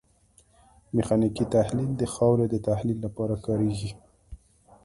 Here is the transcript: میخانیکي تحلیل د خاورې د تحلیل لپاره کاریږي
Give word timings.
میخانیکي 0.95 1.45
تحلیل 1.55 1.91
د 1.97 2.03
خاورې 2.13 2.45
د 2.49 2.55
تحلیل 2.67 2.97
لپاره 3.05 3.35
کاریږي 3.45 3.91